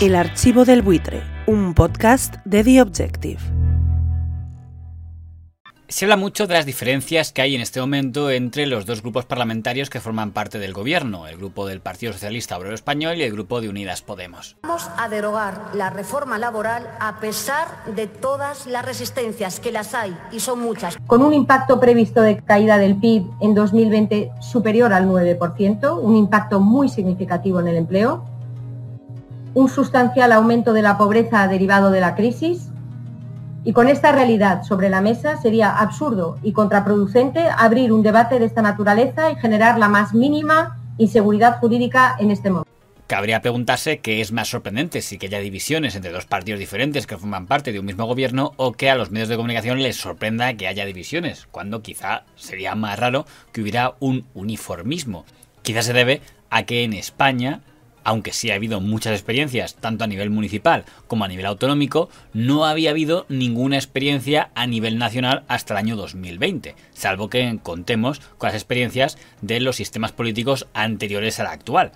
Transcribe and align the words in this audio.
El 0.00 0.14
archivo 0.14 0.64
del 0.64 0.80
buitre, 0.80 1.22
un 1.46 1.74
podcast 1.74 2.36
de 2.46 2.64
The 2.64 2.80
Objective. 2.80 3.38
Se 5.88 6.06
habla 6.06 6.16
mucho 6.16 6.46
de 6.46 6.54
las 6.54 6.64
diferencias 6.64 7.32
que 7.32 7.42
hay 7.42 7.54
en 7.54 7.60
este 7.60 7.82
momento 7.82 8.30
entre 8.30 8.64
los 8.64 8.86
dos 8.86 9.02
grupos 9.02 9.26
parlamentarios 9.26 9.90
que 9.90 10.00
forman 10.00 10.30
parte 10.30 10.58
del 10.58 10.72
gobierno, 10.72 11.26
el 11.26 11.36
grupo 11.36 11.66
del 11.66 11.82
Partido 11.82 12.14
Socialista 12.14 12.56
Obrero 12.56 12.74
Español 12.74 13.18
y 13.18 13.24
el 13.24 13.32
grupo 13.32 13.60
de 13.60 13.68
Unidas 13.68 14.00
Podemos. 14.00 14.56
Vamos 14.62 14.88
a 14.96 15.10
derogar 15.10 15.72
la 15.74 15.90
reforma 15.90 16.38
laboral 16.38 16.88
a 16.98 17.20
pesar 17.20 17.66
de 17.94 18.06
todas 18.06 18.66
las 18.66 18.86
resistencias, 18.86 19.60
que 19.60 19.70
las 19.70 19.92
hay 19.92 20.16
y 20.32 20.40
son 20.40 20.60
muchas. 20.60 20.96
Con 21.06 21.20
un 21.20 21.34
impacto 21.34 21.78
previsto 21.78 22.22
de 22.22 22.38
caída 22.38 22.78
del 22.78 22.96
PIB 22.96 23.24
en 23.42 23.54
2020 23.54 24.30
superior 24.40 24.94
al 24.94 25.06
9%, 25.06 26.00
un 26.00 26.16
impacto 26.16 26.58
muy 26.58 26.88
significativo 26.88 27.60
en 27.60 27.68
el 27.68 27.76
empleo, 27.76 28.29
un 29.54 29.68
sustancial 29.68 30.32
aumento 30.32 30.72
de 30.72 30.82
la 30.82 30.96
pobreza 30.98 31.46
derivado 31.48 31.90
de 31.90 32.00
la 32.00 32.14
crisis, 32.14 32.68
y 33.64 33.72
con 33.72 33.88
esta 33.88 34.12
realidad 34.12 34.62
sobre 34.62 34.88
la 34.88 35.00
mesa 35.00 35.36
sería 35.36 35.78
absurdo 35.78 36.38
y 36.42 36.52
contraproducente 36.52 37.44
abrir 37.56 37.92
un 37.92 38.02
debate 38.02 38.38
de 38.38 38.46
esta 38.46 38.62
naturaleza 38.62 39.30
y 39.30 39.36
generar 39.36 39.78
la 39.78 39.88
más 39.88 40.14
mínima 40.14 40.78
inseguridad 40.96 41.58
jurídica 41.58 42.16
en 42.18 42.30
este 42.30 42.50
momento. 42.50 42.70
Cabría 43.06 43.42
preguntarse 43.42 43.98
qué 43.98 44.20
es 44.20 44.30
más 44.30 44.48
sorprendente, 44.48 45.02
si 45.02 45.18
que 45.18 45.26
haya 45.26 45.40
divisiones 45.40 45.96
entre 45.96 46.12
dos 46.12 46.26
partidos 46.26 46.60
diferentes 46.60 47.08
que 47.08 47.16
forman 47.16 47.48
parte 47.48 47.72
de 47.72 47.80
un 47.80 47.86
mismo 47.86 48.06
gobierno 48.06 48.52
o 48.56 48.72
que 48.72 48.88
a 48.88 48.94
los 48.94 49.10
medios 49.10 49.28
de 49.28 49.36
comunicación 49.36 49.82
les 49.82 49.96
sorprenda 49.96 50.54
que 50.54 50.68
haya 50.68 50.86
divisiones, 50.86 51.48
cuando 51.50 51.82
quizá 51.82 52.22
sería 52.36 52.76
más 52.76 52.98
raro 52.98 53.26
que 53.52 53.62
hubiera 53.62 53.94
un 53.98 54.26
uniformismo. 54.32 55.24
Quizá 55.62 55.82
se 55.82 55.92
debe 55.92 56.22
a 56.50 56.62
que 56.62 56.84
en 56.84 56.92
España 56.92 57.62
aunque 58.04 58.32
sí 58.32 58.50
ha 58.50 58.54
habido 58.54 58.80
muchas 58.80 59.12
experiencias, 59.12 59.74
tanto 59.74 60.04
a 60.04 60.06
nivel 60.06 60.30
municipal 60.30 60.84
como 61.06 61.24
a 61.24 61.28
nivel 61.28 61.46
autonómico, 61.46 62.08
no 62.32 62.64
había 62.64 62.90
habido 62.90 63.26
ninguna 63.28 63.76
experiencia 63.76 64.50
a 64.54 64.66
nivel 64.66 64.98
nacional 64.98 65.44
hasta 65.48 65.74
el 65.74 65.78
año 65.78 65.96
2020, 65.96 66.74
salvo 66.92 67.30
que 67.30 67.58
contemos 67.62 68.20
con 68.38 68.48
las 68.48 68.54
experiencias 68.54 69.18
de 69.42 69.60
los 69.60 69.76
sistemas 69.76 70.12
políticos 70.12 70.66
anteriores 70.74 71.40
al 71.40 71.46
actual. 71.46 71.92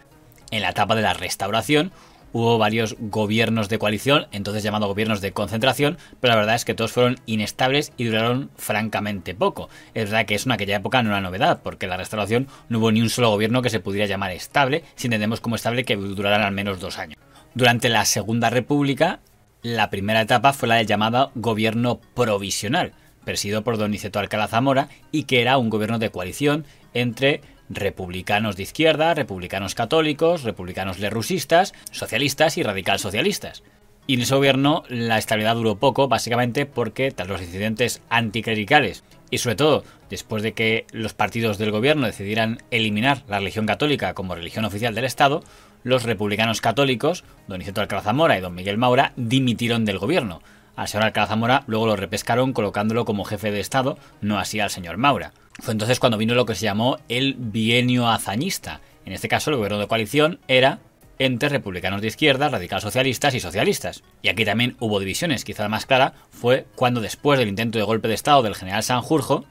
En 0.50 0.62
la 0.62 0.70
etapa 0.70 0.94
de 0.94 1.02
la 1.02 1.14
restauración 1.14 1.92
hubo 2.34 2.58
varios 2.58 2.96
gobiernos 2.98 3.68
de 3.68 3.78
coalición, 3.78 4.26
entonces 4.32 4.64
llamados 4.64 4.88
gobiernos 4.88 5.20
de 5.20 5.32
concentración, 5.32 5.98
pero 6.20 6.32
la 6.32 6.40
verdad 6.40 6.56
es 6.56 6.64
que 6.64 6.74
todos 6.74 6.90
fueron 6.90 7.16
inestables 7.26 7.92
y 7.96 8.04
duraron 8.04 8.50
francamente 8.56 9.36
poco. 9.36 9.70
Es 9.94 10.10
verdad 10.10 10.26
que 10.26 10.34
eso 10.34 10.48
en 10.48 10.52
aquella 10.52 10.76
época 10.76 11.02
no 11.02 11.10
era 11.10 11.20
novedad, 11.20 11.60
porque 11.62 11.86
en 11.86 11.90
la 11.90 11.96
restauración 11.96 12.48
no 12.68 12.80
hubo 12.80 12.90
ni 12.90 13.00
un 13.00 13.08
solo 13.08 13.30
gobierno 13.30 13.62
que 13.62 13.70
se 13.70 13.78
pudiera 13.78 14.08
llamar 14.08 14.32
estable, 14.32 14.82
si 14.96 15.06
entendemos 15.06 15.40
como 15.40 15.54
estable 15.54 15.84
que 15.84 15.94
duraran 15.94 16.42
al 16.42 16.52
menos 16.52 16.80
dos 16.80 16.98
años. 16.98 17.20
Durante 17.54 17.88
la 17.88 18.04
Segunda 18.04 18.50
República, 18.50 19.20
la 19.62 19.88
primera 19.88 20.22
etapa 20.22 20.52
fue 20.52 20.68
la 20.68 20.74
del 20.74 20.88
llamado 20.88 21.30
gobierno 21.36 22.00
provisional, 22.14 22.94
presidido 23.24 23.62
por 23.62 23.78
don 23.78 23.92
Niceto 23.92 24.18
Alcalá 24.18 24.48
Zamora, 24.48 24.88
y 25.12 25.22
que 25.22 25.40
era 25.40 25.56
un 25.56 25.70
gobierno 25.70 26.00
de 26.00 26.10
coalición 26.10 26.66
entre 26.94 27.42
republicanos 27.68 28.56
de 28.56 28.64
izquierda, 28.64 29.14
republicanos 29.14 29.74
católicos, 29.74 30.42
republicanos 30.42 30.98
lerusistas, 30.98 31.74
socialistas 31.90 32.58
y 32.58 32.62
radical 32.62 32.98
socialistas. 32.98 33.62
Y 34.06 34.14
en 34.14 34.20
ese 34.20 34.34
gobierno 34.34 34.84
la 34.88 35.18
estabilidad 35.18 35.54
duró 35.54 35.76
poco, 35.76 36.08
básicamente 36.08 36.66
porque 36.66 37.10
tras 37.10 37.28
los 37.28 37.40
incidentes 37.40 38.02
anticlericales 38.10 39.02
y 39.30 39.38
sobre 39.38 39.56
todo 39.56 39.84
después 40.10 40.42
de 40.42 40.52
que 40.52 40.86
los 40.92 41.14
partidos 41.14 41.58
del 41.58 41.70
gobierno 41.70 42.06
decidieran 42.06 42.62
eliminar 42.70 43.22
la 43.28 43.38
religión 43.38 43.66
católica 43.66 44.14
como 44.14 44.34
religión 44.34 44.64
oficial 44.64 44.94
del 44.94 45.06
Estado, 45.06 45.42
los 45.82 46.04
republicanos 46.04 46.60
católicos, 46.60 47.24
don 47.48 47.60
Isidro 47.60 47.82
Alcalá 47.82 48.02
Zamora 48.02 48.38
y 48.38 48.40
don 48.40 48.54
Miguel 48.54 48.78
Maura, 48.78 49.12
dimitieron 49.16 49.84
del 49.84 49.98
gobierno. 49.98 50.42
Al 50.76 50.88
señor 50.88 51.06
Alcalá 51.06 51.26
Zamora 51.26 51.64
luego 51.66 51.86
lo 51.86 51.96
repescaron 51.96 52.52
colocándolo 52.52 53.04
como 53.04 53.24
jefe 53.24 53.50
de 53.50 53.60
Estado, 53.60 53.98
no 54.20 54.38
así 54.38 54.60
al 54.60 54.70
señor 54.70 54.98
Maura. 54.98 55.32
Fue 55.60 55.72
entonces 55.72 56.00
cuando 56.00 56.18
vino 56.18 56.34
lo 56.34 56.46
que 56.46 56.54
se 56.54 56.64
llamó 56.64 56.98
el 57.08 57.34
bienio 57.38 58.08
hazañista. 58.08 58.80
En 59.04 59.12
este 59.12 59.28
caso, 59.28 59.50
el 59.50 59.56
gobierno 59.56 59.78
de 59.78 59.86
coalición 59.86 60.40
era 60.48 60.80
entre 61.18 61.48
republicanos 61.48 62.00
de 62.00 62.08
izquierda, 62.08 62.48
radical 62.48 62.80
socialistas 62.80 63.34
y 63.34 63.40
socialistas. 63.40 64.02
Y 64.22 64.28
aquí 64.28 64.44
también 64.44 64.76
hubo 64.80 64.98
divisiones, 64.98 65.44
quizá 65.44 65.62
la 65.62 65.68
más 65.68 65.86
clara 65.86 66.14
fue 66.30 66.66
cuando 66.74 67.00
después 67.00 67.38
del 67.38 67.48
intento 67.48 67.78
de 67.78 67.84
golpe 67.84 68.08
de 68.08 68.14
Estado 68.14 68.42
del 68.42 68.56
general 68.56 68.82
Sanjurjo, 68.82 69.44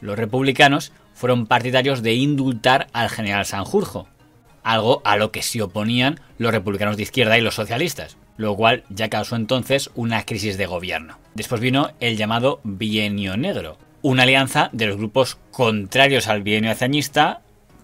los 0.00 0.18
republicanos 0.18 0.92
fueron 1.12 1.46
partidarios 1.46 2.02
de 2.02 2.14
indultar 2.14 2.86
al 2.92 3.10
general 3.10 3.44
Sanjurjo, 3.44 4.08
algo 4.62 5.02
a 5.04 5.16
lo 5.16 5.32
que 5.32 5.42
se 5.42 5.60
oponían 5.62 6.20
los 6.38 6.52
republicanos 6.52 6.96
de 6.96 7.02
izquierda 7.02 7.36
y 7.36 7.42
los 7.42 7.54
socialistas, 7.54 8.16
lo 8.36 8.56
cual 8.56 8.84
ya 8.88 9.10
causó 9.10 9.36
entonces 9.36 9.90
una 9.94 10.24
crisis 10.24 10.56
de 10.56 10.66
gobierno. 10.66 11.18
Después 11.34 11.60
vino 11.60 11.90
el 12.00 12.16
llamado 12.16 12.60
Bienio 12.64 13.36
Negro, 13.36 13.76
una 14.02 14.22
alianza 14.22 14.70
de 14.72 14.86
los 14.86 14.96
grupos 14.96 15.38
contrarios 15.50 16.28
al 16.28 16.42
bienio 16.42 16.70
hazañista, 16.70 17.42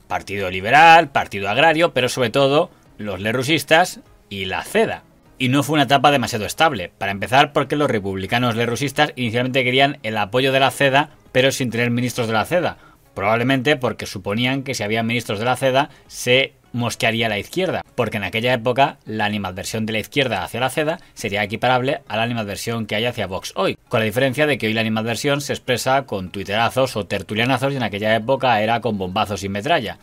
Partido 0.08 0.50
Liberal, 0.50 1.10
Partido 1.10 1.48
Agrario, 1.48 1.92
pero 1.92 2.08
sobre 2.08 2.30
todo 2.30 2.70
los 2.98 3.20
lerusistas 3.20 4.00
y 4.28 4.46
la 4.46 4.62
CEDA. 4.62 5.02
Y 5.38 5.48
no 5.48 5.62
fue 5.62 5.74
una 5.74 5.82
etapa 5.82 6.10
demasiado 6.10 6.46
estable, 6.46 6.90
para 6.96 7.12
empezar 7.12 7.52
porque 7.52 7.76
los 7.76 7.90
republicanos 7.90 8.56
lerusistas 8.56 9.12
inicialmente 9.16 9.64
querían 9.64 9.98
el 10.02 10.16
apoyo 10.16 10.52
de 10.52 10.60
la 10.60 10.70
CEDA, 10.70 11.10
pero 11.32 11.52
sin 11.52 11.70
tener 11.70 11.90
ministros 11.90 12.26
de 12.26 12.32
la 12.32 12.46
CEDA, 12.46 12.78
probablemente 13.14 13.76
porque 13.76 14.06
suponían 14.06 14.62
que 14.62 14.74
si 14.74 14.82
había 14.82 15.02
ministros 15.02 15.38
de 15.38 15.44
la 15.44 15.56
CEDA 15.56 15.90
se 16.06 16.54
mosquearía 16.76 17.28
la 17.28 17.38
izquierda, 17.38 17.82
porque 17.94 18.18
en 18.18 18.24
aquella 18.24 18.52
época 18.52 18.98
la 19.04 19.24
animadversión 19.24 19.86
de 19.86 19.94
la 19.94 19.98
izquierda 19.98 20.44
hacia 20.44 20.60
la 20.60 20.70
CEDA 20.70 21.00
sería 21.14 21.42
equiparable 21.42 22.02
a 22.06 22.16
la 22.16 22.22
animadversión 22.22 22.86
que 22.86 22.94
hay 22.94 23.06
hacia 23.06 23.26
Vox 23.26 23.52
hoy, 23.56 23.76
con 23.88 24.00
la 24.00 24.06
diferencia 24.06 24.46
de 24.46 24.58
que 24.58 24.68
hoy 24.68 24.74
la 24.74 24.82
animadversión 24.82 25.40
se 25.40 25.52
expresa 25.52 26.02
con 26.02 26.30
tuiterazos 26.30 26.96
o 26.96 27.06
tertulianazos 27.06 27.72
y 27.72 27.76
en 27.76 27.82
aquella 27.82 28.14
época 28.14 28.60
era 28.60 28.80
con 28.80 28.98
bombazos 28.98 29.42
y 29.42 29.48
metralla. 29.48 29.98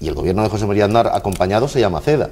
Y 0.00 0.08
el 0.08 0.14
gobierno 0.14 0.42
de 0.42 0.48
José 0.48 0.66
María 0.66 0.84
Aznar 0.84 1.10
acompañado 1.12 1.68
se 1.68 1.80
llama 1.80 2.00
CEDA 2.00 2.30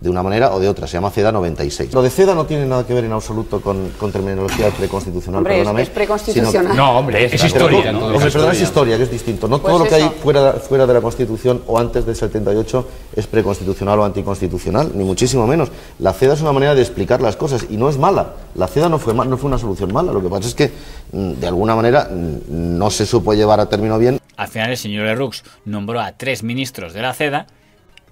de 0.00 0.08
una 0.08 0.22
manera 0.22 0.52
o 0.54 0.60
de 0.60 0.68
otra. 0.68 0.86
Se 0.86 0.94
llama 0.94 1.10
CEDA 1.10 1.30
96. 1.30 1.92
Lo 1.92 2.02
de 2.02 2.10
CEDA 2.10 2.34
no 2.34 2.46
tiene 2.46 2.66
nada 2.66 2.86
que 2.86 2.94
ver 2.94 3.04
en 3.04 3.12
absoluto 3.12 3.60
con, 3.60 3.90
terminología 4.10 4.70
preconstitucional, 4.70 5.38
hombre, 5.38 5.56
perdóname. 5.56 5.82
Es, 5.82 5.90
preconstitucional. 5.90 6.76
no, 6.76 6.98
hombre, 6.98 7.24
es, 7.26 7.44
historia. 7.44 7.92
No, 7.92 8.06
hombre, 8.06 8.30
perdón, 8.30 8.52
es 8.52 8.62
historia, 8.62 8.96
que 8.96 9.02
es 9.02 9.10
distinto. 9.10 9.46
No 9.46 9.60
todo 9.60 9.78
pues 9.78 9.84
lo 9.84 9.96
que 9.96 10.02
hay 10.02 10.10
fuera, 10.22 10.52
fuera 10.54 10.86
de 10.86 10.94
la 10.94 11.00
Constitución 11.00 11.62
o 11.66 11.78
antes 11.78 12.06
del 12.06 12.16
78 12.16 12.88
es 13.14 13.26
preconstitucional 13.26 13.98
o 13.98 14.04
anticonstitucional, 14.04 14.90
ni 14.94 15.04
muchísimo 15.04 15.46
menos. 15.46 15.70
La 15.98 16.12
CEDA 16.14 16.34
es 16.34 16.40
una 16.40 16.52
manera 16.52 16.74
de 16.74 16.80
explicar 16.80 17.20
las 17.20 17.36
cosas 17.36 17.66
y 17.68 17.76
no 17.76 17.88
es 17.90 17.98
mala. 17.98 18.34
La 18.54 18.68
CEDA 18.68 18.88
no 18.88 18.98
fue, 18.98 19.14
no 19.14 19.36
fue 19.36 19.48
una 19.48 19.58
solución 19.58 19.92
mala. 19.92 20.12
Lo 20.12 20.22
que 20.22 20.28
pasa 20.28 20.48
es 20.48 20.54
que, 20.54 20.70
mm, 21.12 21.32
de 21.34 21.46
alguna 21.46 21.76
manera, 21.76 22.08
mm, 22.10 22.78
no 22.78 22.90
se 22.90 23.04
supo 23.04 23.34
llevar 23.34 23.60
a 23.60 23.68
término 23.68 23.98
bien. 23.98 24.18
Al 24.36 24.48
final, 24.48 24.70
el 24.70 24.78
señor 24.78 25.04
Lerux 25.04 25.44
nombró 25.66 26.00
a 26.00 26.12
tres 26.12 26.42
ministros 26.42 26.94
de 26.94 27.02
la 27.02 27.12
CEDA 27.12 27.46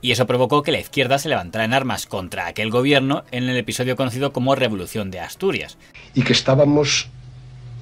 y 0.01 0.13
eso 0.13 0.27
provocó 0.27 0.63
que 0.63 0.73
la 0.73 0.81
izquierda 0.81 1.19
se 1.19 1.29
levantara 1.29 1.65
en 1.65 1.75
armas 1.75 2.07
contra 2.07 2.47
aquel 2.47 2.71
gobierno 2.71 3.25
en 3.31 3.49
el 3.49 3.57
episodio 3.57 3.97
conocido 3.97 4.33
como 4.33 4.55
Revolución 4.55 5.11
de 5.11 5.21
Asturias. 5.21 5.77
Y 6.15 6.23
que 6.23 6.33
estábamos, 6.33 7.09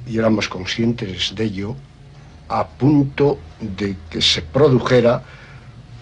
y 0.07 0.19
éramos 0.19 0.49
conscientes 0.49 1.35
de 1.35 1.45
ello, 1.45 1.77
a 2.49 2.67
punto 2.67 3.39
de 3.61 3.97
que 4.09 4.23
se 4.23 4.43
produjera 4.43 5.23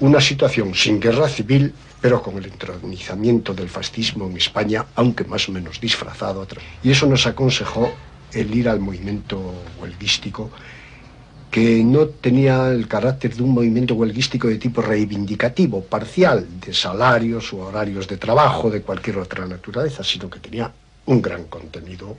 una 0.00 0.20
situación 0.20 0.74
sin 0.74 1.00
guerra 1.00 1.28
civil, 1.28 1.72
pero 2.00 2.22
con 2.22 2.36
el 2.36 2.46
entronizamiento 2.46 3.54
del 3.54 3.68
fascismo 3.68 4.26
en 4.26 4.36
España, 4.36 4.86
aunque 4.94 5.24
más 5.24 5.48
o 5.48 5.52
menos 5.52 5.80
disfrazado. 5.80 6.46
Y 6.82 6.90
eso 6.90 7.06
nos 7.06 7.26
aconsejó 7.26 7.90
el 8.32 8.54
ir 8.54 8.68
al 8.68 8.80
movimiento 8.80 9.54
huelguístico 9.80 10.50
que 11.54 11.84
no 11.84 12.08
tenía 12.08 12.72
el 12.72 12.88
carácter 12.88 13.36
de 13.36 13.40
un 13.44 13.50
movimiento 13.50 13.94
huelguístico 13.94 14.48
de 14.48 14.56
tipo 14.56 14.82
reivindicativo, 14.82 15.84
parcial, 15.84 16.44
de 16.60 16.74
salarios 16.74 17.52
o 17.52 17.58
horarios 17.58 18.08
de 18.08 18.16
trabajo, 18.16 18.68
de 18.72 18.82
cualquier 18.82 19.18
otra 19.18 19.46
naturaleza, 19.46 20.02
sino 20.02 20.28
que 20.28 20.40
tenía 20.40 20.72
un 21.06 21.22
gran 21.22 21.44
contenido 21.44 22.16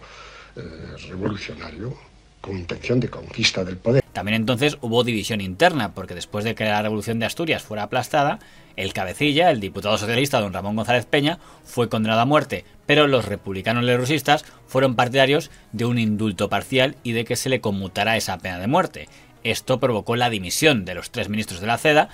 eh, 0.55 0.61
revolucionario 1.09 1.93
con 2.39 2.55
intención 2.55 2.97
de 3.01 3.09
conquista 3.09 3.65
del 3.65 3.75
poder. 3.75 4.04
También 4.15 4.35
entonces 4.35 4.77
hubo 4.79 5.03
división 5.03 5.41
interna, 5.41 5.93
porque 5.93 6.15
después 6.15 6.45
de 6.45 6.55
que 6.55 6.63
la 6.63 6.81
revolución 6.81 7.19
de 7.19 7.25
Asturias 7.25 7.63
fuera 7.63 7.83
aplastada, 7.83 8.39
el 8.77 8.93
cabecilla, 8.93 9.51
el 9.51 9.59
diputado 9.59 9.97
socialista 9.97 10.39
don 10.39 10.53
Ramón 10.53 10.77
González 10.77 11.05
Peña, 11.05 11.37
fue 11.65 11.89
condenado 11.89 12.21
a 12.21 12.25
muerte, 12.25 12.63
pero 12.85 13.07
los 13.07 13.25
republicanos 13.25 13.83
lerusistas 13.83 14.45
fueron 14.67 14.95
partidarios 14.95 15.51
de 15.73 15.83
un 15.83 15.99
indulto 15.99 16.47
parcial 16.47 16.95
y 17.03 17.11
de 17.11 17.25
que 17.25 17.35
se 17.35 17.49
le 17.49 17.59
conmutara 17.59 18.15
esa 18.15 18.37
pena 18.37 18.57
de 18.57 18.67
muerte. 18.67 19.09
Esto 19.43 19.81
provocó 19.81 20.15
la 20.15 20.29
dimisión 20.29 20.85
de 20.85 20.95
los 20.95 21.11
tres 21.11 21.27
ministros 21.27 21.59
de 21.59 21.67
la 21.67 21.77
CEDA, 21.77 22.07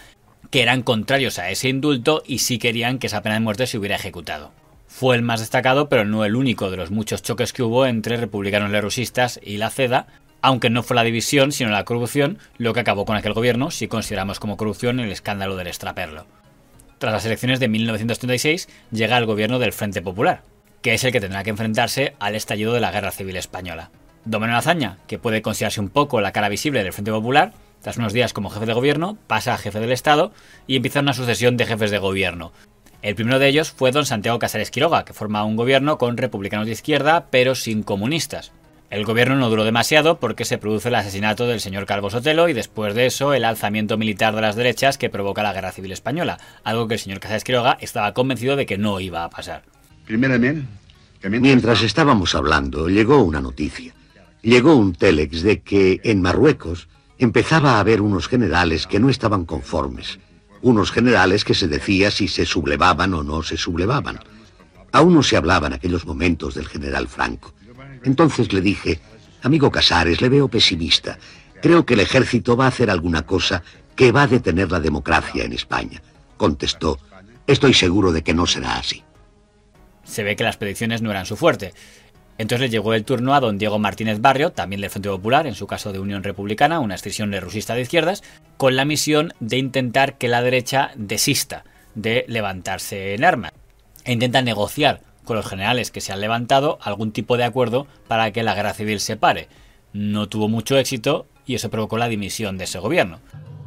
que 0.49 0.63
eran 0.63 0.81
contrarios 0.81 1.37
a 1.37 1.51
ese 1.51 1.69
indulto 1.69 2.23
y 2.25 2.39
sí 2.39 2.57
querían 2.57 2.97
que 2.97 3.07
esa 3.07 3.21
pena 3.21 3.35
de 3.35 3.41
muerte 3.41 3.67
se 3.67 3.77
hubiera 3.77 3.95
ejecutado. 3.95 4.53
Fue 4.87 5.15
el 5.15 5.21
más 5.21 5.39
destacado, 5.39 5.87
pero 5.87 6.03
no 6.03 6.25
el 6.25 6.35
único 6.35 6.69
de 6.69 6.77
los 6.77 6.91
muchos 6.91 7.23
choques 7.23 7.53
que 7.53 7.63
hubo 7.63 7.85
entre 7.85 8.17
republicanos 8.17 8.71
lerusistas 8.71 9.39
y 9.41 9.57
la 9.57 9.69
CEDA, 9.69 10.07
aunque 10.41 10.69
no 10.69 10.83
fue 10.83 10.95
la 10.95 11.03
división, 11.03 11.51
sino 11.51 11.69
la 11.69 11.85
corrupción, 11.85 12.39
lo 12.57 12.73
que 12.73 12.79
acabó 12.79 13.05
con 13.05 13.15
aquel 13.15 13.33
gobierno, 13.33 13.71
si 13.71 13.87
consideramos 13.87 14.39
como 14.39 14.57
corrupción 14.57 14.99
el 14.99 15.11
escándalo 15.11 15.55
del 15.55 15.67
extraperlo. 15.67 16.25
Tras 16.97 17.13
las 17.13 17.25
elecciones 17.25 17.59
de 17.59 17.67
1936 17.67 18.69
llega 18.91 19.17
el 19.17 19.25
gobierno 19.25 19.59
del 19.59 19.73
Frente 19.73 20.01
Popular, 20.01 20.43
que 20.81 20.93
es 20.93 21.03
el 21.03 21.11
que 21.11 21.21
tendrá 21.21 21.43
que 21.43 21.49
enfrentarse 21.49 22.15
al 22.19 22.35
estallido 22.35 22.73
de 22.73 22.79
la 22.79 22.91
Guerra 22.91 23.11
Civil 23.11 23.37
Española. 23.37 23.91
Don 24.25 24.41
Manuel 24.41 24.59
Azaña, 24.59 24.97
que 25.07 25.17
puede 25.17 25.41
considerarse 25.41 25.81
un 25.81 25.89
poco 25.89 26.21
la 26.21 26.31
cara 26.31 26.49
visible 26.49 26.83
del 26.83 26.93
Frente 26.93 27.11
Popular, 27.11 27.53
tras 27.81 27.97
unos 27.97 28.13
días 28.13 28.33
como 28.33 28.51
jefe 28.51 28.67
de 28.67 28.73
gobierno, 28.73 29.17
pasa 29.27 29.53
a 29.53 29.57
jefe 29.57 29.79
del 29.79 29.91
Estado 29.91 30.31
y 30.67 30.75
empieza 30.75 30.99
una 30.99 31.13
sucesión 31.13 31.57
de 31.57 31.65
jefes 31.65 31.89
de 31.89 31.97
gobierno. 31.97 32.51
El 33.01 33.15
primero 33.15 33.39
de 33.39 33.47
ellos 33.47 33.71
fue 33.71 33.91
don 33.91 34.05
Santiago 34.05 34.37
Casares 34.37 34.69
Quiroga, 34.69 35.05
que 35.05 35.13
forma 35.13 35.43
un 35.43 35.55
gobierno 35.55 35.97
con 35.97 36.17
republicanos 36.17 36.67
de 36.67 36.73
izquierda, 36.73 37.27
pero 37.31 37.55
sin 37.55 37.81
comunistas. 37.81 38.51
El 38.91 39.05
gobierno 39.05 39.37
no 39.37 39.49
duró 39.49 39.63
demasiado 39.63 40.19
porque 40.19 40.43
se 40.43 40.57
produce 40.57 40.89
el 40.89 40.95
asesinato 40.95 41.47
del 41.47 41.61
señor 41.61 41.85
Calvo 41.85 42.09
Sotelo 42.09 42.49
y 42.49 42.53
después 42.53 42.93
de 42.93 43.05
eso 43.05 43.33
el 43.33 43.45
alzamiento 43.45 43.97
militar 43.97 44.35
de 44.35 44.41
las 44.41 44.57
derechas 44.57 44.97
que 44.97 45.09
provoca 45.09 45.43
la 45.43 45.53
Guerra 45.53 45.71
Civil 45.71 45.93
Española, 45.93 46.39
algo 46.65 46.89
que 46.89 46.95
el 46.95 46.99
señor 46.99 47.21
Casares 47.21 47.45
Quiroga 47.45 47.77
estaba 47.79 48.13
convencido 48.13 48.57
de 48.57 48.65
que 48.65 48.77
no 48.77 48.99
iba 48.99 49.23
a 49.23 49.29
pasar. 49.29 49.63
Mientras 51.23 51.83
estábamos 51.83 52.35
hablando, 52.35 52.89
llegó 52.89 53.23
una 53.23 53.39
noticia. 53.39 53.93
Llegó 54.41 54.75
un 54.75 54.93
telex 54.93 55.41
de 55.41 55.61
que 55.61 56.01
en 56.03 56.21
Marruecos 56.21 56.89
empezaba 57.17 57.77
a 57.77 57.79
haber 57.79 58.01
unos 58.01 58.27
generales 58.27 58.87
que 58.87 58.99
no 58.99 59.09
estaban 59.09 59.45
conformes. 59.45 60.19
Unos 60.61 60.91
generales 60.91 61.45
que 61.45 61.53
se 61.53 61.69
decía 61.69 62.11
si 62.11 62.27
se 62.27 62.45
sublevaban 62.45 63.13
o 63.13 63.23
no 63.23 63.41
se 63.41 63.55
sublevaban. 63.55 64.19
Aún 64.91 65.15
no 65.15 65.23
se 65.23 65.37
hablaba 65.37 65.67
en 65.67 65.73
aquellos 65.73 66.05
momentos 66.05 66.55
del 66.55 66.67
general 66.67 67.07
Franco. 67.07 67.53
Entonces 68.03 68.51
le 68.53 68.61
dije, 68.61 68.99
amigo 69.41 69.71
Casares, 69.71 70.21
le 70.21 70.29
veo 70.29 70.47
pesimista. 70.47 71.17
Creo 71.61 71.85
que 71.85 71.93
el 71.93 71.99
ejército 71.99 72.57
va 72.57 72.65
a 72.65 72.69
hacer 72.69 72.89
alguna 72.89 73.23
cosa 73.23 73.63
que 73.95 74.11
va 74.11 74.23
a 74.23 74.27
detener 74.27 74.71
la 74.71 74.79
democracia 74.79 75.43
en 75.43 75.53
España. 75.53 76.01
Contestó, 76.37 76.97
estoy 77.45 77.73
seguro 77.73 78.11
de 78.11 78.23
que 78.23 78.33
no 78.33 78.47
será 78.47 78.77
así. 78.77 79.03
Se 80.03 80.23
ve 80.23 80.35
que 80.35 80.43
las 80.43 80.57
predicciones 80.57 81.01
no 81.01 81.11
eran 81.11 81.25
su 81.25 81.37
fuerte. 81.37 81.73
Entonces 82.37 82.61
le 82.61 82.69
llegó 82.71 82.95
el 82.95 83.05
turno 83.05 83.35
a 83.35 83.39
don 83.39 83.59
Diego 83.59 83.77
Martínez 83.77 84.19
Barrio, 84.19 84.51
también 84.51 84.81
del 84.81 84.89
Frente 84.89 85.09
Popular, 85.09 85.45
en 85.45 85.53
su 85.53 85.67
caso 85.67 85.93
de 85.93 85.99
Unión 85.99 86.23
Republicana, 86.23 86.79
una 86.79 86.95
extensión 86.95 87.31
rusista 87.39 87.75
de 87.75 87.81
izquierdas, 87.81 88.23
con 88.57 88.75
la 88.75 88.85
misión 88.85 89.33
de 89.39 89.57
intentar 89.57 90.17
que 90.17 90.27
la 90.27 90.41
derecha 90.41 90.91
desista 90.95 91.63
de 91.93 92.25
levantarse 92.27 93.13
en 93.13 93.25
armas 93.25 93.51
e 94.03 94.13
intenta 94.13 94.41
negociar 94.41 95.01
con 95.23 95.35
los 95.35 95.47
generales 95.47 95.91
que 95.91 96.01
se 96.01 96.13
han 96.13 96.21
levantado 96.21 96.79
algún 96.81 97.11
tipo 97.11 97.37
de 97.37 97.43
acuerdo 97.43 97.87
para 98.07 98.31
que 98.31 98.43
la 98.43 98.55
guerra 98.55 98.73
civil 98.73 98.99
se 98.99 99.17
pare. 99.17 99.47
No 99.93 100.29
tuvo 100.29 100.47
mucho 100.47 100.77
éxito 100.77 101.27
y 101.45 101.55
eso 101.55 101.69
provocó 101.69 101.97
la 101.97 102.07
dimisión 102.07 102.57
de 102.57 102.65
ese 102.65 102.79
gobierno. 102.79 103.19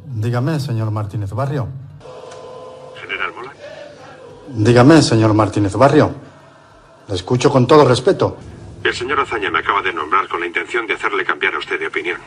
Dígame, 0.07 0.59
señor 0.59 0.91
Martínez 0.91 1.31
Barrio. 1.31 1.67
General 3.01 3.33
Mola. 3.35 3.51
Dígame, 4.49 5.01
señor 5.01 5.33
Martínez 5.33 5.75
Barrio. 5.75 6.15
Le 7.07 7.15
escucho 7.15 7.51
con 7.51 7.67
todo 7.67 7.85
respeto. 7.85 8.37
El 8.83 8.93
señor 8.93 9.19
Azaña 9.19 9.49
me 9.49 9.59
acaba 9.59 9.81
de 9.81 9.93
nombrar 9.93 10.27
con 10.27 10.39
la 10.39 10.45
intención 10.45 10.85
de 10.85 10.93
hacerle 10.93 11.25
cambiar 11.25 11.55
a 11.55 11.59
usted 11.59 11.79
de 11.79 11.87
opinión, 11.87 12.19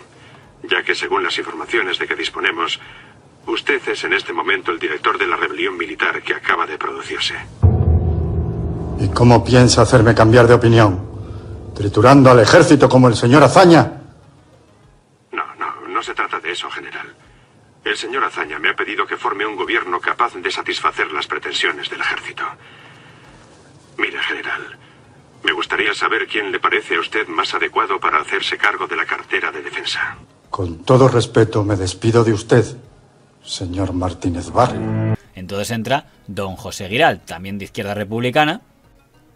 ya 0.68 0.82
que 0.82 0.94
según 0.94 1.22
las 1.22 1.38
informaciones 1.38 1.98
de 1.98 2.06
que 2.06 2.16
disponemos, 2.16 2.80
usted 3.46 3.80
es 3.88 4.04
en 4.04 4.12
este 4.12 4.32
momento 4.32 4.72
el 4.72 4.78
director 4.78 5.18
de 5.18 5.26
la 5.26 5.36
rebelión 5.36 5.76
militar 5.76 6.20
que 6.22 6.34
acaba 6.34 6.66
de 6.66 6.76
producirse. 6.76 7.34
¿Y 9.00 9.08
cómo 9.08 9.44
piensa 9.44 9.82
hacerme 9.82 10.14
cambiar 10.14 10.46
de 10.46 10.54
opinión? 10.54 11.06
¿Triturando 11.74 12.30
al 12.30 12.40
ejército 12.40 12.88
como 12.88 13.08
el 13.08 13.14
señor 13.14 13.42
Azaña? 13.44 13.92
No, 15.30 15.44
no, 15.58 15.88
no 15.88 16.02
se 16.02 16.14
trata 16.14 16.40
de 16.40 16.50
eso, 16.50 16.68
general. 16.70 17.06
El 17.84 17.96
señor 17.96 18.24
Azaña 18.24 18.58
me 18.58 18.70
ha 18.70 18.74
pedido 18.74 19.06
que 19.06 19.16
forme 19.16 19.46
un 19.46 19.56
gobierno 19.56 20.00
capaz 20.00 20.34
de 20.34 20.50
satisfacer 20.50 21.12
las 21.12 21.26
pretensiones 21.26 21.88
del 21.88 22.00
ejército. 22.00 22.42
Mire, 23.96 24.18
general, 24.18 24.76
me 25.44 25.52
gustaría 25.52 25.94
saber 25.94 26.26
quién 26.26 26.50
le 26.50 26.58
parece 26.58 26.96
a 26.96 27.00
usted 27.00 27.28
más 27.28 27.54
adecuado 27.54 28.00
para 28.00 28.20
hacerse 28.20 28.58
cargo 28.58 28.86
de 28.86 28.96
la 28.96 29.06
cartera 29.06 29.52
de 29.52 29.62
defensa. 29.62 30.16
Con 30.50 30.82
todo 30.84 31.06
respeto, 31.08 31.62
me 31.62 31.76
despido 31.76 32.24
de 32.24 32.32
usted, 32.32 32.64
señor 33.44 33.92
Martínez 33.92 34.50
Barrio. 34.50 35.16
Entonces 35.34 35.70
entra 35.70 36.06
don 36.26 36.56
José 36.56 36.88
Giral, 36.88 37.20
también 37.24 37.58
de 37.58 37.66
izquierda 37.66 37.94
republicana, 37.94 38.60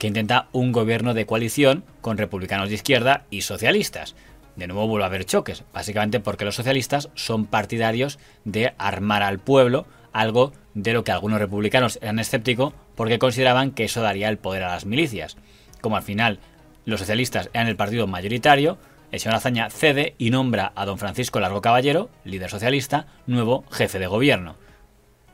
que 0.02 0.08
intenta 0.08 0.48
un 0.50 0.72
gobierno 0.72 1.14
de 1.14 1.26
coalición 1.26 1.84
con 2.00 2.18
republicanos 2.18 2.68
de 2.68 2.74
izquierda 2.74 3.24
y 3.30 3.42
socialistas. 3.42 4.16
De 4.56 4.66
nuevo 4.66 4.88
vuelve 4.88 5.04
a 5.04 5.06
haber 5.06 5.24
choques, 5.24 5.62
básicamente 5.72 6.18
porque 6.18 6.44
los 6.44 6.56
socialistas 6.56 7.08
son 7.14 7.46
partidarios 7.46 8.18
de 8.44 8.74
armar 8.78 9.22
al 9.22 9.38
pueblo, 9.38 9.86
algo 10.12 10.54
de 10.74 10.92
lo 10.92 11.04
que 11.04 11.12
algunos 11.12 11.38
republicanos 11.38 12.00
eran 12.02 12.18
escépticos 12.18 12.74
porque 12.96 13.20
consideraban 13.20 13.70
que 13.70 13.84
eso 13.84 14.02
daría 14.02 14.28
el 14.28 14.38
poder 14.38 14.64
a 14.64 14.72
las 14.72 14.86
milicias. 14.86 15.36
Como 15.80 15.96
al 15.96 16.02
final 16.02 16.40
los 16.84 16.98
socialistas 16.98 17.48
eran 17.52 17.68
el 17.68 17.76
partido 17.76 18.08
mayoritario, 18.08 18.78
el 19.12 19.20
señor 19.20 19.36
Azaña 19.36 19.70
cede 19.70 20.16
y 20.18 20.30
nombra 20.30 20.72
a 20.74 20.84
don 20.84 20.98
Francisco 20.98 21.38
Largo 21.38 21.62
Caballero, 21.62 22.10
líder 22.24 22.50
socialista, 22.50 23.06
nuevo 23.28 23.64
jefe 23.70 24.00
de 24.00 24.08
gobierno. 24.08 24.56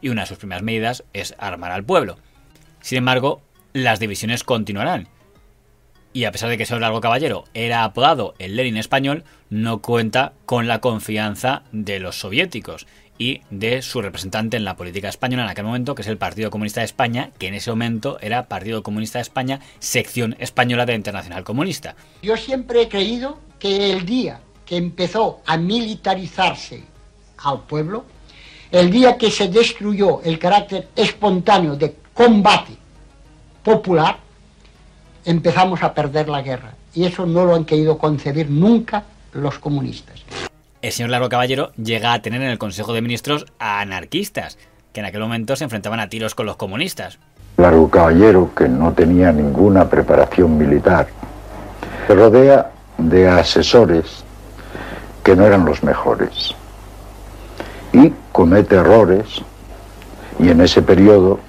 Y 0.02 0.10
una 0.10 0.24
de 0.24 0.26
sus 0.26 0.36
primeras 0.36 0.62
medidas 0.62 1.04
es 1.14 1.34
armar 1.38 1.72
al 1.72 1.84
pueblo. 1.84 2.18
Sin 2.80 2.98
embargo, 2.98 3.40
las 3.84 4.00
divisiones 4.00 4.44
continuarán. 4.44 5.08
Y 6.12 6.24
a 6.24 6.32
pesar 6.32 6.48
de 6.48 6.56
que 6.56 6.66
Señor 6.66 6.80
Largo 6.80 7.00
Caballero 7.00 7.44
era 7.54 7.84
apodado 7.84 8.34
el 8.38 8.56
Lenin 8.56 8.76
español, 8.76 9.24
no 9.50 9.80
cuenta 9.82 10.32
con 10.46 10.66
la 10.66 10.80
confianza 10.80 11.62
de 11.70 12.00
los 12.00 12.18
soviéticos 12.18 12.86
y 13.18 13.42
de 13.50 13.82
su 13.82 14.00
representante 14.00 14.56
en 14.56 14.64
la 14.64 14.76
política 14.76 15.08
española 15.08 15.44
en 15.44 15.50
aquel 15.50 15.64
momento, 15.64 15.94
que 15.94 16.02
es 16.02 16.08
el 16.08 16.18
Partido 16.18 16.50
Comunista 16.50 16.80
de 16.80 16.86
España, 16.86 17.30
que 17.38 17.48
en 17.48 17.54
ese 17.54 17.70
momento 17.70 18.18
era 18.20 18.48
Partido 18.48 18.82
Comunista 18.82 19.18
de 19.18 19.22
España, 19.22 19.60
sección 19.80 20.36
española 20.38 20.86
de 20.86 20.94
Internacional 20.94 21.44
Comunista. 21.44 21.94
Yo 22.22 22.36
siempre 22.36 22.82
he 22.82 22.88
creído 22.88 23.38
que 23.58 23.92
el 23.92 24.06
día 24.06 24.40
que 24.64 24.76
empezó 24.76 25.42
a 25.46 25.56
militarizarse 25.56 26.84
al 27.38 27.62
pueblo, 27.64 28.04
el 28.70 28.90
día 28.90 29.18
que 29.18 29.30
se 29.30 29.48
destruyó 29.48 30.22
el 30.22 30.38
carácter 30.38 30.88
espontáneo 30.94 31.76
de 31.76 31.96
combate 32.14 32.77
popular, 33.62 34.16
empezamos 35.24 35.82
a 35.82 35.94
perder 35.94 36.28
la 36.28 36.42
guerra. 36.42 36.74
Y 36.94 37.04
eso 37.04 37.26
no 37.26 37.44
lo 37.44 37.54
han 37.54 37.64
querido 37.64 37.98
concebir 37.98 38.50
nunca 38.50 39.04
los 39.32 39.58
comunistas. 39.58 40.24
El 40.80 40.92
señor 40.92 41.10
Largo 41.10 41.28
Caballero 41.28 41.72
llega 41.74 42.12
a 42.12 42.22
tener 42.22 42.40
en 42.40 42.48
el 42.48 42.58
Consejo 42.58 42.92
de 42.92 43.02
Ministros 43.02 43.46
a 43.58 43.80
anarquistas, 43.80 44.58
que 44.92 45.00
en 45.00 45.06
aquel 45.06 45.20
momento 45.20 45.56
se 45.56 45.64
enfrentaban 45.64 46.00
a 46.00 46.08
tiros 46.08 46.34
con 46.34 46.46
los 46.46 46.56
comunistas. 46.56 47.18
Largo 47.56 47.90
Caballero, 47.90 48.54
que 48.54 48.68
no 48.68 48.92
tenía 48.92 49.32
ninguna 49.32 49.88
preparación 49.88 50.56
militar, 50.56 51.08
se 52.06 52.14
rodea 52.14 52.70
de 52.96 53.28
asesores 53.28 54.24
que 55.24 55.36
no 55.36 55.44
eran 55.44 55.64
los 55.64 55.82
mejores 55.82 56.54
y 57.92 58.12
comete 58.32 58.76
errores 58.76 59.26
y 60.38 60.50
en 60.50 60.60
ese 60.60 60.82
periodo 60.82 61.40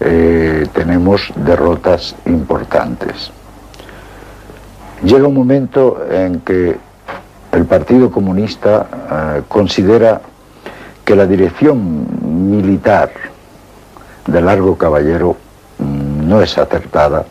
eh, 0.00 0.66
tenemos 0.72 1.32
derrotas 1.36 2.16
importantes. 2.26 3.30
Llega 5.02 5.26
un 5.26 5.34
momento 5.34 6.04
en 6.10 6.40
que 6.40 6.76
el 7.52 7.64
Partido 7.66 8.10
Comunista 8.10 8.86
eh, 9.10 9.42
considera 9.48 10.20
que 11.04 11.14
la 11.14 11.26
dirección 11.26 12.06
militar 12.50 13.10
de 14.26 14.40
Largo 14.40 14.76
Caballero 14.76 15.36
mm, 15.78 16.28
no 16.28 16.42
es 16.42 16.56
acertada. 16.56 17.26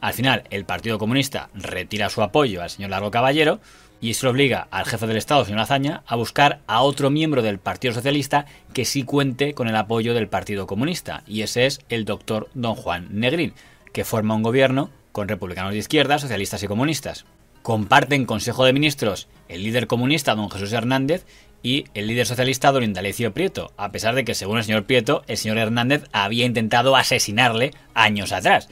Al 0.00 0.12
final, 0.12 0.44
el 0.50 0.64
Partido 0.64 0.98
Comunista 0.98 1.48
retira 1.54 2.08
su 2.08 2.22
apoyo 2.22 2.62
al 2.62 2.70
señor 2.70 2.90
Largo 2.90 3.10
Caballero 3.10 3.58
y 4.00 4.10
eso 4.10 4.28
obliga 4.28 4.68
al 4.70 4.84
jefe 4.84 5.06
del 5.06 5.16
Estado, 5.16 5.44
señor 5.44 5.60
Azaña, 5.60 6.02
a 6.06 6.16
buscar 6.16 6.60
a 6.66 6.82
otro 6.82 7.10
miembro 7.10 7.42
del 7.42 7.58
Partido 7.58 7.94
Socialista 7.94 8.46
que 8.72 8.84
sí 8.84 9.02
cuente 9.02 9.54
con 9.54 9.68
el 9.68 9.76
apoyo 9.76 10.14
del 10.14 10.28
Partido 10.28 10.66
Comunista, 10.66 11.22
y 11.26 11.42
ese 11.42 11.66
es 11.66 11.80
el 11.88 12.04
doctor 12.04 12.48
don 12.54 12.74
Juan 12.74 13.08
Negrín, 13.10 13.54
que 13.92 14.04
forma 14.04 14.34
un 14.34 14.42
gobierno 14.42 14.90
con 15.12 15.28
republicanos 15.28 15.72
de 15.72 15.78
izquierda, 15.78 16.18
socialistas 16.18 16.62
y 16.62 16.66
comunistas. 16.66 17.24
Comparten 17.62 18.26
Consejo 18.26 18.64
de 18.64 18.72
Ministros 18.72 19.28
el 19.48 19.62
líder 19.62 19.86
comunista 19.86 20.34
don 20.34 20.50
Jesús 20.50 20.72
Hernández 20.72 21.24
y 21.62 21.84
el 21.94 22.06
líder 22.06 22.26
socialista 22.26 22.70
don 22.70 22.84
Indalecio 22.84 23.32
Prieto, 23.32 23.72
a 23.76 23.90
pesar 23.90 24.14
de 24.14 24.24
que 24.24 24.34
según 24.34 24.58
el 24.58 24.64
señor 24.64 24.84
Prieto, 24.84 25.24
el 25.26 25.36
señor 25.36 25.58
Hernández 25.58 26.04
había 26.12 26.46
intentado 26.46 26.96
asesinarle 26.96 27.72
años 27.94 28.32
atrás. 28.32 28.68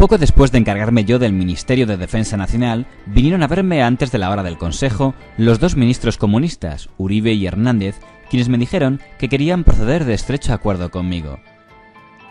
Poco 0.00 0.16
después 0.16 0.50
de 0.50 0.56
encargarme 0.56 1.04
yo 1.04 1.18
del 1.18 1.34
Ministerio 1.34 1.86
de 1.86 1.98
Defensa 1.98 2.38
Nacional, 2.38 2.86
vinieron 3.04 3.42
a 3.42 3.46
verme 3.46 3.82
antes 3.82 4.10
de 4.10 4.16
la 4.16 4.30
hora 4.30 4.42
del 4.42 4.56
Consejo 4.56 5.14
los 5.36 5.60
dos 5.60 5.76
ministros 5.76 6.16
comunistas, 6.16 6.88
Uribe 6.96 7.34
y 7.34 7.46
Hernández, 7.46 7.96
quienes 8.30 8.48
me 8.48 8.56
dijeron 8.56 8.98
que 9.18 9.28
querían 9.28 9.62
proceder 9.62 10.06
de 10.06 10.14
estrecho 10.14 10.54
acuerdo 10.54 10.90
conmigo. 10.90 11.38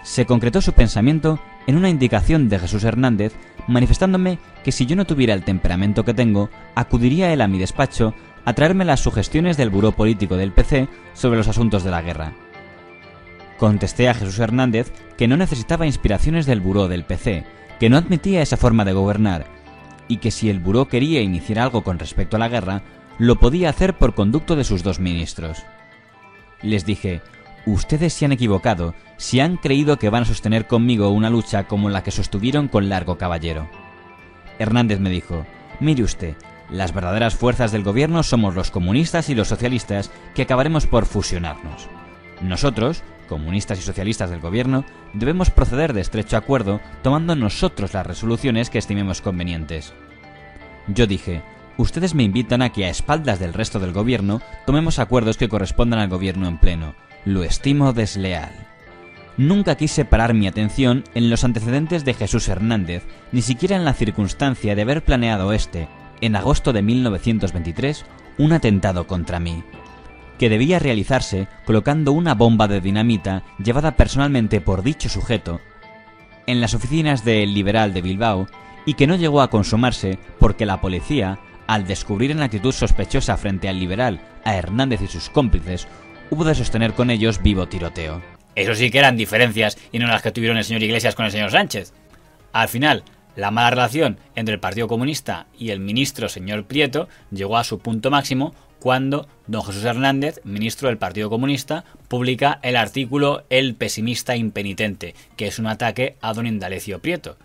Se 0.01 0.25
concretó 0.25 0.61
su 0.61 0.73
pensamiento 0.73 1.39
en 1.67 1.77
una 1.77 1.89
indicación 1.89 2.49
de 2.49 2.57
Jesús 2.57 2.85
Hernández 2.85 3.33
manifestándome 3.67 4.39
que 4.63 4.71
si 4.71 4.87
yo 4.87 4.95
no 4.95 5.05
tuviera 5.05 5.35
el 5.35 5.43
temperamento 5.43 6.03
que 6.03 6.15
tengo, 6.15 6.49
acudiría 6.73 7.31
él 7.33 7.41
a 7.41 7.47
mi 7.47 7.59
despacho 7.59 8.15
a 8.45 8.53
traerme 8.53 8.83
las 8.83 9.01
sugestiones 9.01 9.57
del 9.57 9.69
buró 9.69 9.91
político 9.91 10.37
del 10.37 10.53
PC 10.53 10.87
sobre 11.13 11.37
los 11.37 11.47
asuntos 11.47 11.83
de 11.83 11.91
la 11.91 12.01
guerra. 12.01 12.33
Contesté 13.59 14.09
a 14.09 14.15
Jesús 14.15 14.39
Hernández 14.39 14.91
que 15.17 15.27
no 15.27 15.37
necesitaba 15.37 15.85
inspiraciones 15.85 16.47
del 16.47 16.61
buró 16.61 16.87
del 16.87 17.03
PC, 17.03 17.45
que 17.79 17.89
no 17.89 17.97
admitía 17.97 18.41
esa 18.41 18.57
forma 18.57 18.85
de 18.85 18.93
gobernar, 18.93 19.45
y 20.07 20.17
que 20.17 20.31
si 20.31 20.49
el 20.49 20.59
buró 20.59 20.87
quería 20.87 21.21
iniciar 21.21 21.59
algo 21.59 21.83
con 21.83 21.99
respecto 21.99 22.35
a 22.35 22.39
la 22.39 22.49
guerra, 22.49 22.81
lo 23.17 23.37
podía 23.37 23.69
hacer 23.69 23.97
por 23.97 24.15
conducto 24.15 24.55
de 24.55 24.63
sus 24.63 24.83
dos 24.83 24.99
ministros. 24.99 25.63
Les 26.61 26.85
dije, 26.85 27.21
ustedes 27.65 28.13
se 28.13 28.25
han 28.25 28.31
equivocado 28.31 28.95
si 29.17 29.39
han 29.39 29.57
creído 29.57 29.97
que 29.97 30.09
van 30.09 30.23
a 30.23 30.25
sostener 30.25 30.67
conmigo 30.67 31.09
una 31.09 31.29
lucha 31.29 31.65
como 31.65 31.89
la 31.89 32.03
que 32.03 32.11
sostuvieron 32.11 32.67
con 32.67 32.89
Largo 32.89 33.17
Caballero. 33.17 33.69
Hernández 34.57 34.99
me 34.99 35.09
dijo, 35.09 35.45
mire 35.79 36.03
usted, 36.03 36.35
las 36.69 36.93
verdaderas 36.93 37.35
fuerzas 37.35 37.71
del 37.71 37.83
gobierno 37.83 38.23
somos 38.23 38.55
los 38.55 38.71
comunistas 38.71 39.29
y 39.29 39.35
los 39.35 39.47
socialistas 39.47 40.11
que 40.35 40.43
acabaremos 40.43 40.87
por 40.87 41.05
fusionarnos. 41.05 41.87
Nosotros, 42.41 43.03
comunistas 43.29 43.79
y 43.79 43.81
socialistas 43.81 44.29
del 44.29 44.41
gobierno, 44.41 44.83
debemos 45.13 45.51
proceder 45.51 45.93
de 45.93 46.01
estrecho 46.01 46.35
acuerdo 46.35 46.81
tomando 47.01 47.35
nosotros 47.35 47.93
las 47.93 48.05
resoluciones 48.05 48.69
que 48.69 48.79
estimemos 48.79 49.21
convenientes. 49.21 49.93
Yo 50.87 51.07
dije, 51.07 51.41
ustedes 51.77 52.15
me 52.15 52.23
invitan 52.23 52.61
a 52.61 52.71
que 52.71 52.85
a 52.85 52.89
espaldas 52.89 53.39
del 53.39 53.53
resto 53.53 53.79
del 53.79 53.93
gobierno 53.93 54.41
tomemos 54.65 54.99
acuerdos 54.99 55.37
que 55.37 55.47
correspondan 55.47 55.99
al 55.99 56.09
gobierno 56.09 56.47
en 56.47 56.57
pleno. 56.57 56.95
Lo 57.23 57.43
estimo 57.43 57.93
desleal. 57.93 58.51
Nunca 59.37 59.75
quise 59.75 60.03
parar 60.03 60.33
mi 60.33 60.47
atención 60.47 61.05
en 61.13 61.29
los 61.29 61.45
antecedentes 61.45 62.03
de 62.03 62.13
Jesús 62.13 62.49
Hernández, 62.49 63.05
ni 63.31 63.41
siquiera 63.41 63.77
en 63.77 63.85
la 63.85 63.93
circunstancia 63.93 64.75
de 64.75 64.81
haber 64.81 65.05
planeado 65.05 65.53
este, 65.53 65.87
en 66.19 66.35
agosto 66.35 66.73
de 66.73 66.81
1923, 66.81 68.05
un 68.37 68.51
atentado 68.51 69.07
contra 69.07 69.39
mí, 69.39 69.63
que 70.39 70.49
debía 70.49 70.79
realizarse 70.79 71.47
colocando 71.65 72.13
una 72.13 72.33
bomba 72.33 72.67
de 72.67 72.81
dinamita 72.81 73.43
llevada 73.63 73.95
personalmente 73.95 74.61
por 74.61 74.81
dicho 74.81 75.09
sujeto 75.09 75.61
en 76.47 76.61
las 76.61 76.73
oficinas 76.73 77.23
del 77.23 77.53
Liberal 77.53 77.93
de 77.93 78.01
Bilbao 78.01 78.47
y 78.85 78.95
que 78.95 79.05
no 79.05 79.15
llegó 79.15 79.41
a 79.41 79.51
consumarse 79.51 80.17
porque 80.39 80.65
la 80.65 80.81
policía, 80.81 81.37
al 81.67 81.85
descubrir 81.85 82.31
en 82.31 82.41
actitud 82.41 82.71
sospechosa 82.71 83.37
frente 83.37 83.69
al 83.69 83.79
Liberal 83.79 84.19
a 84.43 84.55
Hernández 84.55 85.01
y 85.03 85.07
sus 85.07 85.29
cómplices, 85.29 85.87
hubo 86.31 86.43
de 86.43 86.55
sostener 86.55 86.93
con 86.93 87.11
ellos 87.11 87.43
vivo 87.43 87.67
tiroteo. 87.67 88.23
Eso 88.55 88.73
sí 88.73 88.89
que 88.89 88.97
eran 88.97 89.15
diferencias 89.15 89.77
y 89.91 89.99
no 89.99 90.07
las 90.07 90.23
que 90.23 90.31
tuvieron 90.31 90.57
el 90.57 90.63
señor 90.63 90.81
Iglesias 90.81 91.13
con 91.13 91.25
el 91.25 91.31
señor 91.31 91.51
Sánchez. 91.51 91.93
Al 92.51 92.67
final, 92.67 93.03
la 93.39 93.51
mala 93.51 93.71
relación 93.71 94.17
entre 94.35 94.53
el 94.53 94.59
Partido 94.59 94.87
Comunista 94.87 95.47
y 95.57 95.71
el 95.71 95.79
ministro 95.79 96.29
señor 96.29 96.65
Prieto 96.65 97.07
llegó 97.31 97.57
a 97.57 97.63
su 97.63 97.79
punto 97.79 98.11
máximo 98.11 98.53
cuando 98.79 99.27
don 99.47 99.63
Jesús 99.63 99.83
Hernández, 99.83 100.39
ministro 100.43 100.87
del 100.87 100.97
Partido 100.97 101.29
Comunista, 101.29 101.83
publica 102.07 102.59
el 102.63 102.75
artículo 102.75 103.43
El 103.49 103.75
pesimista 103.75 104.35
impenitente, 104.35 105.15
que 105.35 105.47
es 105.47 105.59
un 105.59 105.67
ataque 105.67 106.15
a 106.21 106.33
don 106.33 106.47
Indalecio 106.47 106.99
Prieto. 106.99 107.37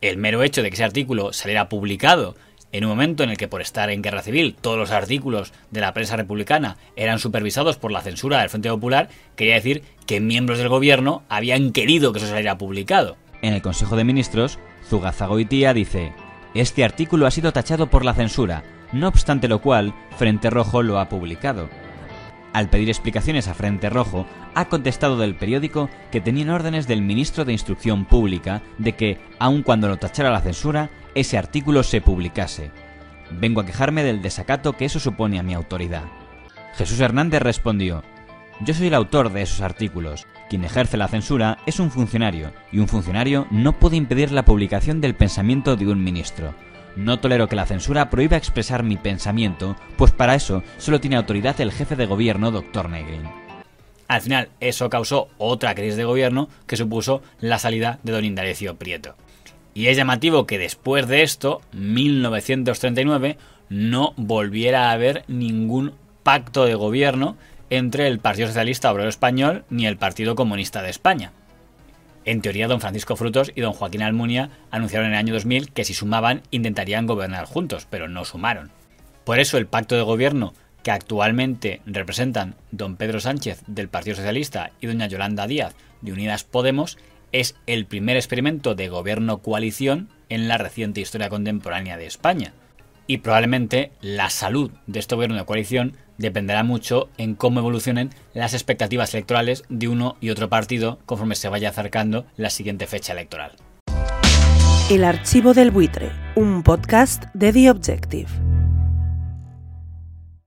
El 0.00 0.16
mero 0.16 0.42
hecho 0.42 0.62
de 0.62 0.70
que 0.70 0.74
ese 0.74 0.84
artículo 0.84 1.32
saliera 1.32 1.68
publicado 1.68 2.36
en 2.72 2.84
un 2.84 2.90
momento 2.90 3.22
en 3.22 3.30
el 3.30 3.36
que 3.36 3.48
por 3.48 3.60
estar 3.60 3.90
en 3.90 4.02
guerra 4.02 4.22
civil 4.22 4.56
todos 4.60 4.76
los 4.76 4.90
artículos 4.90 5.52
de 5.70 5.80
la 5.80 5.94
prensa 5.94 6.16
republicana 6.16 6.76
eran 6.96 7.18
supervisados 7.18 7.76
por 7.76 7.92
la 7.92 8.02
censura 8.02 8.40
del 8.40 8.50
Frente 8.50 8.68
Popular, 8.68 9.08
quería 9.36 9.54
decir 9.54 9.82
que 10.06 10.20
miembros 10.20 10.58
del 10.58 10.68
gobierno 10.68 11.22
habían 11.28 11.72
querido 11.72 12.12
que 12.12 12.18
eso 12.18 12.28
saliera 12.28 12.58
publicado. 12.58 13.16
En 13.42 13.54
el 13.54 13.62
Consejo 13.62 13.96
de 13.96 14.04
Ministros, 14.04 14.58
Zugazagoitía 14.88 15.74
dice, 15.74 16.12
este 16.54 16.84
artículo 16.84 17.26
ha 17.26 17.30
sido 17.30 17.52
tachado 17.52 17.88
por 17.88 18.04
la 18.04 18.14
censura, 18.14 18.62
no 18.92 19.08
obstante 19.08 19.48
lo 19.48 19.60
cual, 19.60 19.94
Frente 20.16 20.48
Rojo 20.48 20.82
lo 20.82 20.98
ha 20.98 21.08
publicado. 21.08 21.68
Al 22.52 22.70
pedir 22.70 22.88
explicaciones 22.88 23.48
a 23.48 23.54
Frente 23.54 23.90
Rojo, 23.90 24.26
ha 24.54 24.66
contestado 24.66 25.18
del 25.18 25.34
periódico 25.34 25.90
que 26.10 26.22
tenían 26.22 26.50
órdenes 26.50 26.86
del 26.86 27.02
ministro 27.02 27.44
de 27.44 27.52
Instrucción 27.52 28.06
Pública 28.06 28.62
de 28.78 28.94
que, 28.94 29.18
aun 29.38 29.62
cuando 29.62 29.88
lo 29.88 29.98
tachara 29.98 30.30
la 30.30 30.40
censura, 30.40 30.88
ese 31.14 31.36
artículo 31.36 31.82
se 31.82 32.00
publicase. 32.00 32.70
Vengo 33.30 33.60
a 33.60 33.66
quejarme 33.66 34.04
del 34.04 34.22
desacato 34.22 34.74
que 34.74 34.86
eso 34.86 35.00
supone 35.00 35.38
a 35.38 35.42
mi 35.42 35.52
autoridad. 35.52 36.04
Jesús 36.76 37.00
Hernández 37.00 37.42
respondió, 37.42 38.02
yo 38.60 38.72
soy 38.72 38.86
el 38.86 38.94
autor 38.94 39.32
de 39.32 39.42
esos 39.42 39.60
artículos. 39.60 40.26
Quien 40.48 40.64
ejerce 40.64 40.96
la 40.96 41.08
censura 41.08 41.58
es 41.66 41.80
un 41.80 41.90
funcionario, 41.90 42.52
y 42.70 42.78
un 42.78 42.86
funcionario 42.86 43.46
no 43.50 43.78
puede 43.78 43.96
impedir 43.96 44.30
la 44.30 44.44
publicación 44.44 45.00
del 45.00 45.16
pensamiento 45.16 45.74
de 45.74 45.88
un 45.88 46.04
ministro. 46.04 46.54
No 46.94 47.18
tolero 47.18 47.48
que 47.48 47.56
la 47.56 47.66
censura 47.66 48.10
prohíba 48.10 48.36
expresar 48.36 48.82
mi 48.82 48.96
pensamiento, 48.96 49.76
pues 49.96 50.12
para 50.12 50.34
eso 50.34 50.62
solo 50.78 51.00
tiene 51.00 51.16
autoridad 51.16 51.60
el 51.60 51.72
jefe 51.72 51.96
de 51.96 52.06
gobierno, 52.06 52.52
doctor 52.52 52.88
Negrin. 52.88 53.22
Al 54.08 54.20
final, 54.20 54.48
eso 54.60 54.88
causó 54.88 55.28
otra 55.36 55.74
crisis 55.74 55.96
de 55.96 56.04
gobierno 56.04 56.48
que 56.66 56.76
supuso 56.76 57.22
la 57.40 57.58
salida 57.58 57.98
de 58.04 58.12
don 58.12 58.24
Indalecio 58.24 58.76
Prieto. 58.76 59.16
Y 59.74 59.88
es 59.88 59.96
llamativo 59.96 60.46
que 60.46 60.58
después 60.58 61.08
de 61.08 61.22
esto, 61.22 61.60
1939, 61.72 63.36
no 63.68 64.14
volviera 64.16 64.88
a 64.88 64.92
haber 64.92 65.24
ningún 65.26 65.92
pacto 66.22 66.64
de 66.64 66.76
gobierno 66.76 67.36
entre 67.70 68.06
el 68.08 68.18
Partido 68.18 68.48
Socialista 68.48 68.92
Obrero 68.92 69.08
Español 69.08 69.64
ni 69.70 69.86
el 69.86 69.96
Partido 69.96 70.34
Comunista 70.34 70.82
de 70.82 70.90
España. 70.90 71.32
En 72.24 72.42
teoría, 72.42 72.66
don 72.66 72.80
Francisco 72.80 73.16
Frutos 73.16 73.52
y 73.54 73.60
don 73.60 73.72
Joaquín 73.72 74.02
Almunia 74.02 74.50
anunciaron 74.70 75.06
en 75.06 75.12
el 75.12 75.18
año 75.18 75.34
2000 75.34 75.70
que 75.72 75.84
si 75.84 75.94
sumaban 75.94 76.42
intentarían 76.50 77.06
gobernar 77.06 77.44
juntos, 77.46 77.86
pero 77.88 78.08
no 78.08 78.24
sumaron. 78.24 78.70
Por 79.24 79.38
eso 79.38 79.58
el 79.58 79.66
pacto 79.66 79.94
de 79.94 80.02
gobierno 80.02 80.52
que 80.82 80.90
actualmente 80.90 81.80
representan 81.86 82.54
don 82.70 82.96
Pedro 82.96 83.20
Sánchez 83.20 83.62
del 83.66 83.88
Partido 83.88 84.16
Socialista 84.16 84.70
y 84.80 84.86
doña 84.86 85.06
Yolanda 85.06 85.46
Díaz 85.46 85.74
de 86.00 86.12
Unidas 86.12 86.44
Podemos 86.44 86.98
es 87.32 87.56
el 87.66 87.86
primer 87.86 88.16
experimento 88.16 88.74
de 88.74 88.88
gobierno 88.88 89.38
coalición 89.38 90.08
en 90.28 90.48
la 90.48 90.58
reciente 90.58 91.00
historia 91.00 91.28
contemporánea 91.28 91.96
de 91.96 92.06
España. 92.06 92.52
Y 93.06 93.18
probablemente 93.18 93.92
la 94.00 94.30
salud 94.30 94.70
de 94.86 94.98
este 94.98 95.14
gobierno 95.14 95.36
de 95.36 95.44
coalición 95.44 95.96
dependerá 96.18 96.62
mucho 96.62 97.08
en 97.18 97.34
cómo 97.34 97.60
evolucionen 97.60 98.10
las 98.34 98.54
expectativas 98.54 99.14
electorales 99.14 99.64
de 99.68 99.88
uno 99.88 100.16
y 100.20 100.30
otro 100.30 100.48
partido 100.48 100.98
conforme 101.06 101.34
se 101.34 101.48
vaya 101.48 101.68
acercando 101.68 102.26
la 102.36 102.50
siguiente 102.50 102.86
fecha 102.86 103.12
electoral. 103.12 103.52
El 104.90 105.04
archivo 105.04 105.52
del 105.52 105.70
buitre, 105.70 106.12
un 106.36 106.62
podcast 106.62 107.24
de 107.34 107.52
The 107.52 107.70
Objective. 107.70 108.55